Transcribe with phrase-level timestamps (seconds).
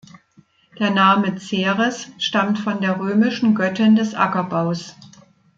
[0.79, 4.95] Der Name Ceres stammt von der römischen Göttin des Ackerbaus.